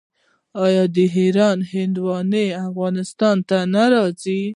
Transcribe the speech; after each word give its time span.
آیا 0.65 0.83
د 0.95 0.97
ایران 1.17 1.57
هندواڼې 1.71 2.45
افغانستان 2.67 3.37
ته 3.49 3.57
نه 3.73 3.83
راځي؟ 3.93 4.41